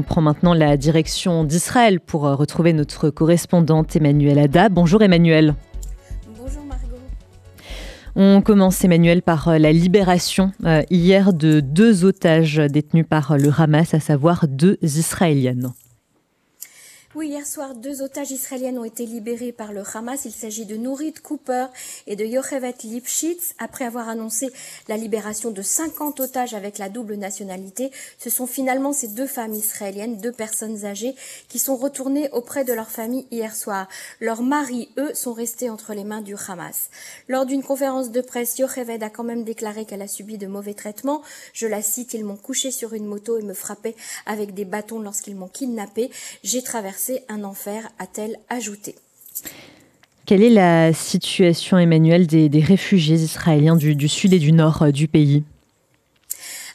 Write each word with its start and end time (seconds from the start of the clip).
On 0.00 0.02
prend 0.02 0.22
maintenant 0.22 0.54
la 0.54 0.78
direction 0.78 1.44
d'Israël 1.44 2.00
pour 2.00 2.22
retrouver 2.22 2.72
notre 2.72 3.10
correspondante 3.10 3.94
Emmanuel 3.94 4.38
Ada. 4.38 4.70
Bonjour 4.70 5.02
Emmanuel. 5.02 5.54
Bonjour 6.38 6.64
Margot. 6.64 6.96
On 8.16 8.40
commence 8.40 8.82
Emmanuel 8.82 9.20
par 9.20 9.58
la 9.58 9.72
libération 9.72 10.52
hier 10.88 11.34
de 11.34 11.60
deux 11.60 12.06
otages 12.06 12.56
détenus 12.56 13.04
par 13.06 13.36
le 13.36 13.50
Hamas, 13.54 13.92
à 13.92 14.00
savoir 14.00 14.48
deux 14.48 14.78
Israéliennes. 14.80 15.70
Oui, 17.16 17.26
hier 17.26 17.44
soir, 17.44 17.74
deux 17.74 18.02
otages 18.02 18.30
israéliennes 18.30 18.78
ont 18.78 18.84
été 18.84 19.04
libérés 19.04 19.50
par 19.50 19.72
le 19.72 19.82
Hamas. 19.94 20.26
Il 20.26 20.32
s'agit 20.32 20.64
de 20.64 20.76
Nourit 20.76 21.12
Cooper 21.12 21.66
et 22.06 22.14
de 22.14 22.24
Yochevet 22.24 22.76
Lipschitz. 22.84 23.54
Après 23.58 23.84
avoir 23.84 24.08
annoncé 24.08 24.52
la 24.86 24.96
libération 24.96 25.50
de 25.50 25.60
50 25.60 26.20
otages 26.20 26.54
avec 26.54 26.78
la 26.78 26.88
double 26.88 27.16
nationalité, 27.16 27.90
ce 28.16 28.30
sont 28.30 28.46
finalement 28.46 28.92
ces 28.92 29.08
deux 29.08 29.26
femmes 29.26 29.54
israéliennes, 29.54 30.18
deux 30.18 30.30
personnes 30.30 30.84
âgées, 30.84 31.16
qui 31.48 31.58
sont 31.58 31.74
retournées 31.74 32.30
auprès 32.30 32.62
de 32.62 32.72
leur 32.72 32.92
famille 32.92 33.26
hier 33.32 33.56
soir. 33.56 33.88
Leurs 34.20 34.44
maris, 34.44 34.88
eux, 34.96 35.12
sont 35.12 35.32
restés 35.32 35.68
entre 35.68 35.94
les 35.94 36.04
mains 36.04 36.22
du 36.22 36.36
Hamas. 36.46 36.90
Lors 37.26 37.44
d'une 37.44 37.64
conférence 37.64 38.12
de 38.12 38.20
presse, 38.20 38.56
Yochevet 38.56 39.02
a 39.02 39.10
quand 39.10 39.24
même 39.24 39.42
déclaré 39.42 39.84
qu'elle 39.84 40.02
a 40.02 40.06
subi 40.06 40.38
de 40.38 40.46
mauvais 40.46 40.74
traitements. 40.74 41.22
Je 41.54 41.66
la 41.66 41.82
cite, 41.82 42.14
ils 42.14 42.24
m'ont 42.24 42.36
couché 42.36 42.70
sur 42.70 42.94
une 42.94 43.06
moto 43.06 43.36
et 43.36 43.42
me 43.42 43.52
frappaient 43.52 43.96
avec 44.26 44.54
des 44.54 44.64
bâtons 44.64 45.00
lorsqu'ils 45.00 45.34
m'ont 45.34 45.48
kidnappé. 45.48 46.12
J'ai 46.44 46.62
traversé 46.62 47.00
un 47.28 47.44
enfer, 47.44 47.88
a-t-elle 47.98 48.36
ajouté. 48.48 48.94
Quelle 50.26 50.42
est 50.42 50.50
la 50.50 50.92
situation, 50.92 51.76
Emmanuel, 51.78 52.26
des, 52.26 52.48
réfugiés 52.60 53.16
israéliens 53.16 53.76
du, 53.76 54.08
sud 54.08 54.32
et 54.32 54.38
du 54.38 54.52
nord 54.52 54.82
euh, 54.82 54.90
du 54.92 55.08
pays? 55.08 55.42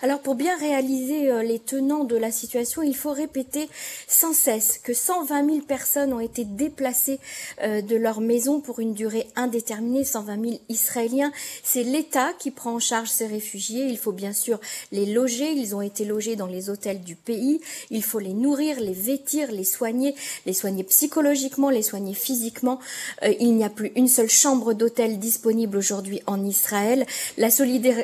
Alors 0.05 0.19
pour 0.19 0.35
bien 0.35 0.55
réaliser 0.55 1.31
euh, 1.31 1.41
les 1.41 1.57
tenants 1.57 2.03
de 2.03 2.15
la 2.15 2.29
situation, 2.29 2.83
il 2.83 2.95
faut 2.95 3.11
répéter 3.11 3.67
sans 4.07 4.33
cesse 4.33 4.79
que 4.83 4.93
120 4.93 5.45
000 5.47 5.61
personnes 5.61 6.13
ont 6.13 6.19
été 6.19 6.45
déplacées 6.45 7.19
euh, 7.63 7.81
de 7.81 7.95
leur 7.95 8.21
maison 8.21 8.59
pour 8.59 8.79
une 8.79 8.93
durée 8.93 9.25
indéterminée, 9.35 10.03
120 10.03 10.43
000 10.43 10.59
Israéliens. 10.69 11.31
C'est 11.63 11.81
l'État 11.81 12.33
qui 12.37 12.51
prend 12.51 12.75
en 12.75 12.79
charge 12.79 13.09
ces 13.09 13.25
réfugiés. 13.25 13.87
Il 13.87 13.97
faut 13.97 14.11
bien 14.11 14.31
sûr 14.31 14.59
les 14.91 15.07
loger. 15.07 15.51
Ils 15.53 15.75
ont 15.75 15.81
été 15.81 16.05
logés 16.05 16.35
dans 16.35 16.45
les 16.45 16.69
hôtels 16.69 17.01
du 17.01 17.15
pays. 17.15 17.59
Il 17.89 18.03
faut 18.03 18.19
les 18.19 18.33
nourrir, 18.33 18.79
les 18.79 18.93
vêtir, 18.93 19.51
les 19.51 19.63
soigner, 19.63 20.13
les 20.45 20.53
soigner 20.53 20.83
psychologiquement, 20.83 21.71
les 21.71 21.81
soigner 21.81 22.13
physiquement. 22.13 22.79
Euh, 23.23 23.33
il 23.39 23.55
n'y 23.55 23.63
a 23.63 23.71
plus 23.71 23.91
une 23.95 24.07
seule 24.07 24.29
chambre 24.29 24.73
d'hôtel 24.73 25.17
disponible 25.17 25.77
aujourd'hui 25.77 26.21
en 26.27 26.45
Israël. 26.45 27.07
La, 27.39 27.47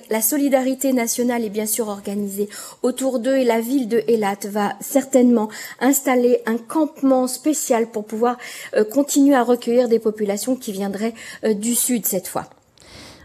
la 0.09 0.21
solidarité 0.23 0.93
nationale 0.93 1.45
est 1.45 1.49
bien 1.49 1.67
sûr 1.67 1.90
organisé 1.91 2.49
autour 2.81 3.19
d'eux 3.19 3.37
et 3.37 3.43
la 3.43 3.61
ville 3.61 3.87
de 3.87 4.03
Elat 4.07 4.39
va 4.49 4.73
certainement 4.79 5.49
installer 5.79 6.39
un 6.45 6.57
campement 6.57 7.27
spécial 7.27 7.87
pour 7.87 8.05
pouvoir 8.05 8.37
euh, 8.75 8.83
continuer 8.83 9.35
à 9.35 9.43
recueillir 9.43 9.89
des 9.89 9.99
populations 9.99 10.55
qui 10.55 10.71
viendraient 10.71 11.13
euh, 11.43 11.53
du 11.53 11.75
sud 11.75 12.05
cette 12.05 12.27
fois. 12.27 12.45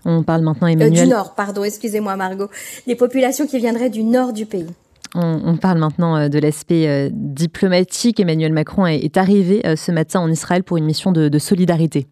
On 0.05 0.23
parle 0.23 0.42
maintenant, 0.42 0.69
Emmanuel. 0.69 1.00
Euh, 1.00 1.05
du 1.05 1.11
nord, 1.11 1.34
pardon, 1.34 1.64
excusez-moi 1.64 2.14
Margot. 2.17 2.48
Les 2.86 2.95
populations 2.95 3.47
qui 3.47 3.58
viendraient 3.58 3.91
du 3.91 4.05
nord 4.05 4.33
du 4.33 4.47
pays. 4.47 4.69
On, 5.14 5.56
parle 5.56 5.78
maintenant 5.78 6.28
de 6.28 6.39
l'aspect 6.39 7.08
diplomatique. 7.11 8.20
Emmanuel 8.20 8.53
Macron 8.53 8.86
est, 8.86 9.17
arrivé 9.17 9.62
ce 9.75 9.91
matin 9.91 10.20
en 10.20 10.30
Israël 10.30 10.62
pour 10.62 10.77
une 10.77 10.84
mission 10.84 11.11
de 11.11 11.39
solidarité. 11.39 12.06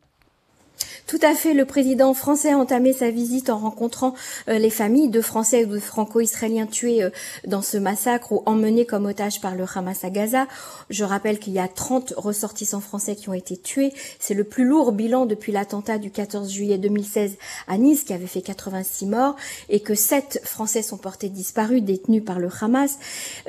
Tout 1.07 1.19
à 1.21 1.35
fait. 1.35 1.53
Le 1.53 1.67
président 1.67 2.15
français 2.15 2.53
a 2.53 2.59
entamé 2.59 2.95
sa 2.95 3.11
visite 3.11 3.51
en 3.51 3.59
rencontrant 3.59 4.15
euh, 4.49 4.57
les 4.59 4.71
familles 4.71 5.11
de 5.11 5.21
Français 5.21 5.67
ou 5.67 5.75
de 5.75 5.79
Franco-Israéliens 5.79 6.65
tués 6.67 7.03
euh, 7.03 7.11
dans 7.47 7.61
ce 7.61 7.77
massacre 7.77 8.33
ou 8.33 8.43
emmenés 8.47 8.87
comme 8.87 9.05
otages 9.05 9.43
par 9.43 9.55
le 9.55 9.67
Hamas 9.75 10.03
à 10.03 10.09
Gaza. 10.09 10.47
Je 10.89 11.05
rappelle 11.05 11.39
qu'il 11.39 11.53
y 11.53 11.59
a 11.59 11.69
30 11.69 12.15
ressortissants 12.17 12.81
français 12.81 13.17
qui 13.17 13.29
ont 13.29 13.35
été 13.35 13.59
tués. 13.59 13.93
C'est 14.19 14.33
le 14.33 14.45
plus 14.45 14.65
lourd 14.65 14.93
bilan 14.93 15.27
depuis 15.27 15.53
l'attentat 15.53 15.99
du 15.99 16.11
14 16.11 16.51
juillet 16.51 16.79
2016 16.79 17.37
à 17.69 17.77
Nice 17.77 18.05
qui 18.05 18.15
avait 18.15 18.27
fait 18.27 18.41
86 18.41 19.05
morts 19.05 19.37
et 19.69 19.81
que 19.81 19.95
7 19.95 20.41
Français 20.45 20.81
sont 20.81 20.97
portés 20.97 21.29
disparus, 21.29 21.83
détenus 21.83 22.25
par 22.25 22.39
le 22.39 22.49
Hamas. 22.63 22.99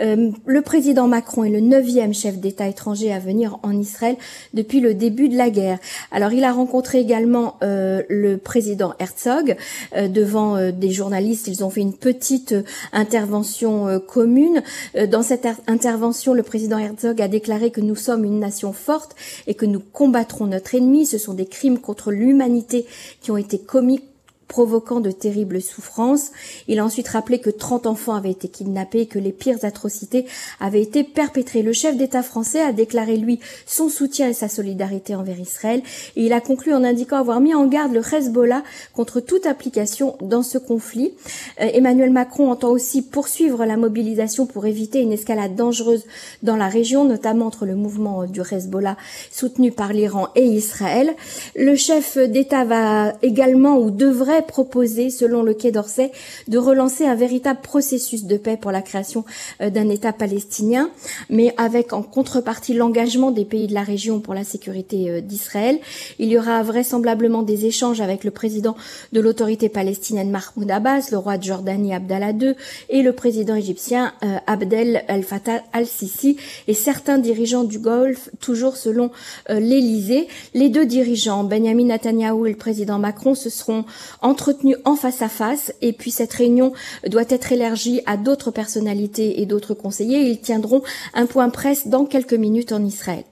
Euh, 0.01 0.31
le 0.46 0.62
président 0.62 1.07
Macron 1.07 1.46
est 1.46 1.50
le 1.50 1.62
neuvième 1.62 2.13
chef 2.13 2.38
d'État 2.38 2.68
étranger 2.68 3.13
à 3.13 3.19
venir 3.19 3.59
en 3.63 3.72
Israël 3.80 4.18
depuis 4.53 4.81
le 4.81 4.94
début 4.94 5.30
de 5.30 5.38
la 5.38 5.50
guerre. 5.50 5.80
Alors 6.12 6.34
il 6.34 6.44
a 6.44 6.51
rencontré 6.51 7.00
également 7.00 7.44
euh, 7.61 8.03
le 8.09 8.38
président 8.38 8.94
Herzog 9.00 9.56
euh, 9.95 10.07
devant 10.07 10.56
euh, 10.56 10.72
des 10.72 10.91
journalistes. 10.91 11.47
Ils 11.47 11.63
ont 11.63 11.69
fait 11.69 11.81
une 11.81 11.94
petite 11.94 12.56
intervention 12.94 14.00
commune. 14.00 14.63
dans 15.09 15.22
cette 15.22 15.47
intervention, 15.67 16.33
le 16.33 16.44
président 16.44 16.78
Herzog 16.78 17.22
a 17.22 17.28
déclaré 17.28 17.72
que 17.72 17.81
nous 17.81 17.95
sommes 17.95 18.23
une 18.23 18.39
nation 18.39 18.73
forte 18.73 19.16
et 19.47 19.53
que 19.53 19.66
nous 19.66 19.79
combattrons 19.79 20.47
notre 20.47 20.75
ennemi. 20.75 21.06
Ce 21.06 21.17
sont 21.17 21.33
des 21.33 21.45
crimes 21.45 21.79
contre 21.79 22.11
l'humanité 22.11 22.85
qui 23.22 23.31
ont 23.31 23.38
été 23.38 23.59
commis 23.59 24.01
provoquant 24.47 25.00
de 25.00 25.11
terribles 25.11 25.61
souffrances. 25.61 26.31
Il 26.67 26.79
a 26.79 26.85
ensuite 26.85 27.07
rappelé 27.07 27.39
que 27.39 27.50
30 27.50 27.88
enfants 27.88 28.13
avaient 28.13 28.31
été 28.31 28.47
kidnappés 28.47 29.01
et 29.01 29.06
que 29.07 29.19
les 29.19 29.31
pires 29.31 29.63
atrocités 29.63 30.25
avaient 30.59 30.81
été 30.81 31.03
perpétrées. 31.03 31.61
Le 31.61 31.73
chef 31.73 31.97
d'État 31.97 32.23
français 32.23 32.61
a 32.61 32.72
déclaré, 32.72 33.17
lui, 33.17 33.39
son 33.66 33.89
soutien 33.89 34.29
et 34.29 34.33
sa 34.33 34.47
solidarité 34.47 35.16
envers 35.16 35.39
Israël 35.39 35.81
et 36.16 36.25
il 36.25 36.33
a 36.33 36.41
conclu 36.41 36.73
en 36.73 36.83
indiquant 36.83 37.17
avoir 37.17 37.39
mis 37.39 37.53
en 37.53 37.66
garde 37.66 37.94
le 37.94 38.01
Hezbollah 38.01 38.63
contre 38.94 39.19
toute 39.19 39.45
application 39.45 40.16
dans 40.22 40.44
ce 40.44 40.57
conflit. 40.57 41.13
Euh, 41.62 41.69
Emmanuel 41.73 42.12
Macron 42.12 42.51
entend 42.51 42.69
aussi 42.69 43.01
poursuivre 43.01 43.66
la 43.66 43.77
mobilisation 43.77 44.45
pour 44.45 44.66
éviter 44.66 45.01
une 45.01 45.12
escalade 45.12 45.56
dangereuse 45.56 46.06
dans 46.44 46.56
la 46.56 46.67
région, 46.67 47.06
notamment 47.06 47.47
entre 47.47 47.66
le 47.66 47.75
mouvement 47.75 48.25
du 48.25 48.41
Hezbollah 48.41 48.97
soutenu 49.31 49.72
par 49.72 49.94
l'Iran 49.94 50.29
et 50.35 50.45
Israël. 50.45 51.13
Le 51.56 51.75
chef 51.75 52.17
d'État 52.17 52.66
va 52.66 53.13
également 53.22 53.77
ou 53.77 53.91
devrait 53.91 54.34
proposé, 54.41 55.09
selon 55.09 55.44
le 55.44 55.53
Quai 55.53 55.72
d'Orsay, 55.72 56.12
de 56.47 56.57
relancer 56.57 57.06
un 57.06 57.16
véritable 57.16 57.62
processus 57.62 58.25
de 58.25 58.38
paix 58.38 58.57
pour 58.57 58.72
la 58.72 58.81
création 58.81 59.25
euh, 59.62 59.69
d'un 59.69 59.90
État 59.90 60.13
palestinien, 60.13 60.90
mais 61.29 61.53
avec 61.57 61.94
en 61.94 62.03
contrepartie 62.03 62.74
l'engagement 62.74 63.31
des 63.31 63.45
pays 63.45 63.68
de 63.68 63.74
la 63.74 63.84
région 63.84 64.19
pour 64.19 64.34
la 64.34 64.44
sécurité 64.44 65.09
euh, 65.09 65.22
d'Israël. 65.22 65.79
Il 66.19 66.29
y 66.29 66.38
aura 66.38 66.62
vraisemblablement 66.63 67.44
des 67.44 67.66
échanges 67.66 68.01
avec 68.01 68.24
le 68.24 68.31
président 68.31 68.75
de 69.13 69.19
l'autorité 69.19 69.69
palestinienne 69.69 70.29
Mahmoud 70.29 70.69
Abbas, 70.69 71.09
le 71.12 71.18
roi 71.18 71.38
de 71.38 71.44
Jordanie 71.44 71.94
Abdallah 71.94 72.31
II 72.31 72.56
et 72.90 73.01
le 73.01 73.13
président 73.13 73.56
égyptien 73.56 74.13
euh, 74.24 74.38
Abdel 74.47 75.03
El-Fattah 75.07 75.63
al-Sisi 75.74 76.38
et 76.68 76.74
certains 76.74 77.18
dirigeants 77.18 77.63
du 77.63 77.79
Golfe, 77.79 78.29
toujours 78.40 78.78
selon 78.78 79.12
l'Élysée. 79.50 80.28
Les 80.53 80.69
deux 80.69 80.85
dirigeants, 80.85 81.44
Benjamin 81.44 81.85
Netanyahu 81.85 82.47
et 82.47 82.51
le 82.51 82.57
président 82.57 83.00
Macron, 83.00 83.35
se 83.35 83.50
seront 83.50 83.85
entretenu 84.25 84.75
en 84.86 84.96
face 84.96 85.22
à 85.22 85.30
face. 85.30 85.74
Et 85.81 85.94
puis 85.94 86.12
cette 86.12 86.34
réunion 86.34 86.74
doit 87.08 87.24
être 87.30 87.52
élargie 87.52 88.02
à 88.06 88.18
d'autres 88.18 88.52
personnalités 88.52 89.41
et 89.41 89.46
d'autres 89.46 89.74
conseillers. 89.74 90.30
Ils 90.30 90.40
tiendront 90.40 90.81
un 91.13 91.25
point 91.25 91.50
presse 91.50 91.88
dans 91.88 92.06
quelques 92.06 92.34
minutes 92.34 92.72
en 92.72 92.84
Israël. 92.84 93.24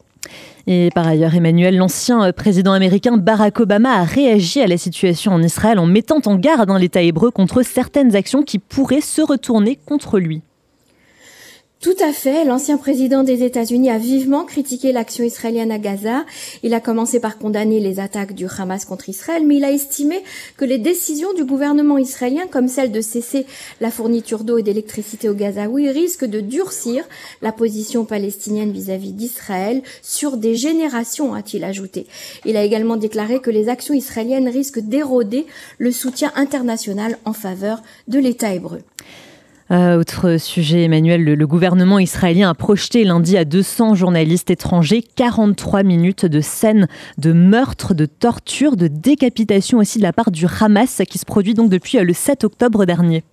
Et 0.68 0.90
par 0.96 1.06
ailleurs, 1.06 1.36
Emmanuel, 1.36 1.76
l'ancien 1.76 2.32
président 2.32 2.72
américain 2.72 3.18
Barack 3.18 3.60
Obama 3.60 4.00
a 4.00 4.04
réagi 4.04 4.62
à 4.62 4.68
la 4.68 4.78
situation 4.78 5.34
en 5.34 5.44
Israël 5.44 5.78
en 5.78 5.86
mettant 5.86 6.22
en 6.26 6.36
garde 6.36 6.70
hein, 6.70 6.80
l'État 6.80 7.02
hébreu 7.02 7.32
contre 7.32 7.64
certaines 7.64 8.16
actions 8.16 8.44
qui 8.44 8.60
pourraient 8.60 9.02
se 9.02 9.22
retourner 9.22 9.78
contre 9.86 10.20
lui. 10.20 10.42
Tout 11.84 11.98
à 12.00 12.14
fait. 12.14 12.46
L'ancien 12.46 12.78
président 12.78 13.24
des 13.24 13.44
États-Unis 13.44 13.90
a 13.90 13.98
vivement 13.98 14.46
critiqué 14.46 14.94
l'action 14.94 15.26
israélienne 15.26 15.70
à 15.70 15.80
Gaza. 15.80 16.24
Il 16.64 16.74
a 16.74 16.80
commencé 16.80 17.20
par 17.20 17.38
condamner 17.38 17.82
les 17.82 18.00
attaques 18.00 18.34
du 18.34 18.46
Hamas 18.58 18.86
contre 18.86 19.10
Israël, 19.10 19.44
mais 19.46 19.58
il 19.58 19.66
a 19.66 19.72
estimé 19.74 20.24
que 20.56 20.64
les 20.64 20.78
décisions 20.78 21.34
du 21.34 21.44
gouvernement 21.44 21.98
israélien, 21.98 22.48
comme 22.50 22.70
celle 22.70 22.94
de 22.94 23.02
cesser 23.02 23.46
la 23.82 23.92
fourniture 23.92 24.46
d'eau 24.46 24.60
et 24.60 24.64
d'électricité 24.64 25.28
au 25.28 25.34
Gazaoui, 25.34 25.90
risquent 25.90 26.24
de 26.24 26.40
durcir 26.40 27.04
la 27.42 27.52
position 27.52 28.06
palestinienne 28.06 28.72
vis-à-vis 28.72 29.12
d'Israël 29.12 29.82
sur 30.02 30.38
des 30.38 30.56
générations, 30.56 31.34
a-t-il 31.34 31.66
ajouté. 31.66 32.08
Il 32.46 32.56
a 32.56 32.64
également 32.64 32.96
déclaré 32.96 33.42
que 33.42 33.52
les 33.52 33.68
actions 33.68 33.94
israéliennes 33.94 34.48
risquent 34.48 34.80
d'éroder 34.80 35.46
le 35.80 35.92
soutien 35.92 36.32
international 36.38 37.18
en 37.26 37.34
faveur 37.34 37.84
de 38.08 38.20
l'État 38.20 38.54
hébreu. 38.54 38.80
Euh, 39.74 39.98
autre 39.98 40.38
sujet, 40.38 40.84
Emmanuel, 40.84 41.24
le, 41.24 41.48
gouvernement 41.48 41.98
israélien 41.98 42.48
a 42.48 42.54
projeté 42.54 43.04
lundi 43.04 43.38
à 43.38 43.44
200 43.44 43.96
journalistes 43.96 44.52
étrangers 44.52 45.02
43 45.02 45.82
minutes 45.82 46.28
de 46.28 46.42
scènes 46.42 46.88
de 47.18 47.34
meurtre, 47.34 47.96
de 47.96 48.06
torture, 48.06 48.78
de 48.78 48.88
décapitation 48.88 49.80
aussi 49.80 49.98
de 49.98 50.04
la 50.04 50.14
part 50.14 50.30
du 50.30 50.46
Hamas 50.60 51.02
qui 51.10 51.18
se 51.18 51.26
produit 51.26 51.56
donc 51.56 51.72
depuis 51.72 51.98
euh, 51.98 52.04
le 52.04 52.14
7 52.14 52.44
octobre 52.44 52.86
dernier. 52.86 53.24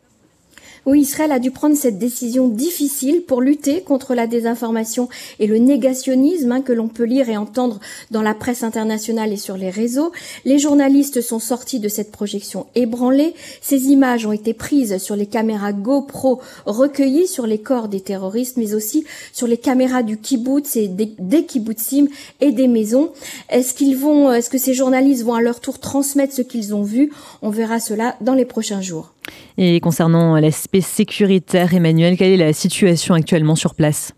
Oui, 0.87 1.01
Israël 1.01 1.31
a 1.33 1.39
dû 1.39 1.51
prendre 1.51 1.77
cette 1.77 1.99
décision 1.99 2.49
difficile 2.49 3.23
pour 3.23 3.43
lutter 3.43 3.83
contre 3.83 4.15
la 4.15 4.27
désinformation 4.27 5.09
et 5.39 5.47
le 5.47 5.59
négationnisme 5.59 6.53
hein, 6.53 6.63
que 6.63 6.73
l'on 6.73 6.89
peut 6.89 7.05
lire 7.05 7.29
et 7.29 7.37
entendre 7.37 7.81
dans 8.11 8.23
la 8.23 8.35
presse 8.35 8.63
internationale 8.63 9.33
et 9.33 9.37
sur 9.37 9.59
les 9.59 9.69
réseaux. 9.69 10.11
Les 10.47 10.59
journalistes 10.59 11.21
sont 11.21 11.39
sortis 11.39 11.81
de 11.81 11.89
cette 11.89 12.11
projection 12.11 12.67
ébranlés. 12.75 13.35
Ces 13.61 13.89
images 13.89 14.25
ont 14.25 14.33
été 14.33 14.55
prises 14.55 14.97
sur 14.99 15.17
les 15.17 15.27
caméras 15.27 15.73
GoPro 15.73 16.41
recueillies 16.65 17.27
sur 17.27 17.47
les 17.47 17.59
corps 17.59 17.89
des 17.89 18.01
terroristes, 18.01 18.57
mais 18.57 18.75
aussi 18.75 19.05
sur 19.33 19.47
les 19.47 19.59
caméras 19.59 20.03
du 20.03 20.17
kibbutz 20.17 20.77
et 20.77 20.89
des, 20.89 21.13
des 21.19 21.45
kibbutzim 21.45 22.07
et 22.41 22.53
des 22.53 22.69
maisons. 22.69 23.11
Est-ce 23.51 23.75
qu'ils 23.75 23.97
vont, 23.97 24.33
est-ce 24.33 24.49
que 24.49 24.59
ces 24.59 24.73
journalistes 24.73 25.25
vont 25.25 25.35
à 25.35 25.43
leur 25.43 25.61
tour 25.61 25.79
transmettre 25.79 26.35
ce 26.35 26.43
qu'ils 26.43 26.75
ont 26.75 26.83
vu? 26.83 27.13
On 27.43 27.51
verra 27.51 27.81
cela 27.81 28.17
dans 28.21 28.35
les 28.35 28.47
prochains 28.47 28.81
jours. 28.81 29.13
Et 29.59 29.81
concernant 29.81 30.37
l'aspect 30.37 30.81
sécuritaire, 30.81 31.75
Emmanuel, 31.75 32.17
quelle 32.17 32.33
est 32.33 32.37
la 32.37 32.53
situation 32.53 33.15
actuellement 33.15 33.57
sur 33.57 33.75
place? 33.75 34.13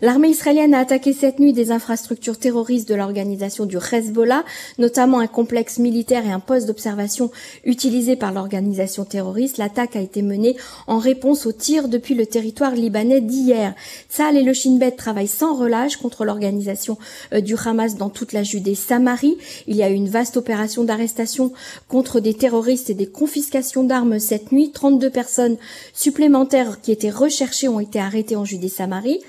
L'armée 0.00 0.28
israélienne 0.28 0.74
a 0.74 0.78
attaqué 0.78 1.12
cette 1.12 1.40
nuit 1.40 1.52
des 1.52 1.72
infrastructures 1.72 2.38
terroristes 2.38 2.88
de 2.88 2.94
l'organisation 2.94 3.66
du 3.66 3.78
Hezbollah, 3.78 4.44
notamment 4.78 5.18
un 5.18 5.26
complexe 5.26 5.78
militaire 5.78 6.24
et 6.24 6.30
un 6.30 6.38
poste 6.38 6.66
d'observation 6.66 7.32
utilisé 7.64 8.14
par 8.14 8.32
l'organisation 8.32 9.04
terroriste. 9.04 9.58
L'attaque 9.58 9.96
a 9.96 10.00
été 10.00 10.22
menée 10.22 10.56
en 10.86 10.98
réponse 10.98 11.46
aux 11.46 11.52
tirs 11.52 11.88
depuis 11.88 12.14
le 12.14 12.26
territoire 12.26 12.76
libanais 12.76 13.20
d'hier. 13.20 13.74
Tzal 14.08 14.36
et 14.36 14.42
le 14.42 14.52
Shin 14.52 14.76
Bet 14.78 14.92
travaillent 14.92 15.26
sans 15.26 15.56
relâche 15.56 15.96
contre 15.96 16.24
l'organisation 16.24 16.96
euh, 17.32 17.40
du 17.40 17.56
Hamas 17.56 17.96
dans 17.96 18.10
toute 18.10 18.32
la 18.32 18.44
Judée-Samarie. 18.44 19.36
Il 19.66 19.74
y 19.74 19.82
a 19.82 19.90
eu 19.90 19.94
une 19.94 20.08
vaste 20.08 20.36
opération 20.36 20.84
d'arrestation 20.84 21.52
contre 21.88 22.20
des 22.20 22.34
terroristes 22.34 22.88
et 22.88 22.94
des 22.94 23.08
confiscations 23.08 23.82
d'armes 23.82 24.20
cette 24.20 24.52
nuit. 24.52 24.70
32 24.70 25.10
personnes 25.10 25.56
supplémentaires 25.92 26.80
qui 26.80 26.92
étaient 26.92 27.10
recherchées 27.10 27.66
ont 27.66 27.80
été 27.80 27.98
arrêtées 27.98 28.36
en 28.36 28.44
Judée-Samarie. 28.44 29.20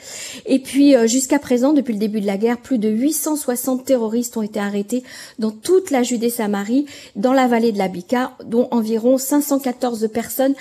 Et 0.46 0.59
et 0.60 0.62
puis, 0.62 0.94
euh, 0.94 1.08
jusqu'à 1.08 1.40
présent, 1.40 1.72
depuis 1.72 1.94
le 1.94 2.00
début 2.00 2.20
de 2.20 2.26
la 2.26 2.36
guerre, 2.36 2.58
plus 2.58 2.80
de 2.80 2.90
860 2.90 3.86
terroristes 3.86 4.36
ont 4.36 4.42
été 4.42 4.60
arrêtés 4.60 5.04
dans 5.40 5.52
toute 5.52 5.90
la 5.90 6.04
Judée-Samarie, 6.04 6.86
dans 7.16 7.32
la 7.32 7.48
vallée 7.48 7.72
de 7.72 7.78
la 7.78 7.88
Bika, 7.88 8.34
dont 8.44 8.68
environ 8.72 9.18
514 9.18 10.10
personnes 10.14 10.56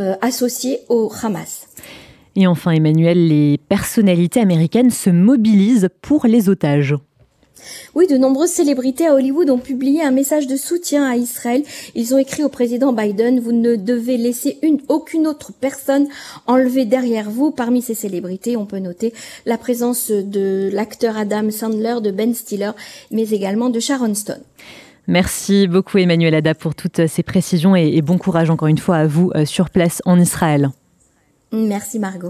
euh, 0.00 0.16
associées 0.22 0.80
au 0.88 1.08
Hamas. 1.22 1.68
Et 2.34 2.48
enfin, 2.48 2.72
Emmanuel, 2.72 3.28
les 3.28 3.58
personnalités 3.68 4.40
américaines 4.40 4.90
se 4.90 5.08
mobilisent 5.08 5.88
pour 6.02 6.26
les 6.26 6.48
otages. 6.48 6.96
Oui, 7.94 8.06
de 8.06 8.16
nombreuses 8.16 8.50
célébrités 8.50 9.06
à 9.06 9.14
Hollywood 9.14 9.50
ont 9.50 9.58
publié 9.58 10.02
un 10.02 10.10
message 10.10 10.46
de 10.46 10.56
soutien 10.56 11.08
à 11.08 11.16
Israël. 11.16 11.62
Ils 11.94 12.14
ont 12.14 12.18
écrit 12.18 12.44
au 12.44 12.48
président 12.48 12.92
Biden, 12.92 13.40
vous 13.40 13.52
ne 13.52 13.76
devez 13.76 14.16
laisser 14.16 14.58
une, 14.62 14.80
aucune 14.88 15.26
autre 15.26 15.52
personne 15.52 16.08
enlevée 16.46 16.84
derrière 16.84 17.30
vous. 17.30 17.50
Parmi 17.50 17.82
ces 17.82 17.94
célébrités, 17.94 18.56
on 18.56 18.66
peut 18.66 18.78
noter 18.78 19.12
la 19.46 19.58
présence 19.58 20.10
de 20.10 20.70
l'acteur 20.72 21.16
Adam 21.16 21.50
Sandler, 21.50 21.96
de 22.02 22.10
Ben 22.10 22.34
Stiller, 22.34 22.72
mais 23.10 23.28
également 23.30 23.70
de 23.70 23.80
Sharon 23.80 24.14
Stone. 24.14 24.42
Merci 25.06 25.68
beaucoup 25.68 25.98
Emmanuel 25.98 26.34
Ada 26.34 26.54
pour 26.54 26.74
toutes 26.74 27.06
ces 27.06 27.22
précisions 27.22 27.76
et 27.76 28.00
bon 28.00 28.16
courage 28.16 28.48
encore 28.48 28.68
une 28.68 28.78
fois 28.78 28.96
à 28.96 29.06
vous 29.06 29.30
euh, 29.34 29.44
sur 29.44 29.68
place 29.68 30.00
en 30.06 30.18
Israël. 30.18 30.70
Merci 31.52 31.98
Margot. 31.98 32.22